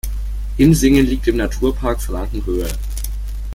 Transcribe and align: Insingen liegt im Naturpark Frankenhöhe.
Insingen 0.57 1.05
liegt 1.05 1.27
im 1.27 1.37
Naturpark 1.37 2.01
Frankenhöhe. 2.01 2.67